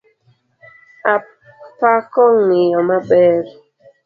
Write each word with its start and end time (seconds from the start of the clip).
Apako 1.15 2.23
ng'iyo 2.43 2.81
ber. 3.07 3.43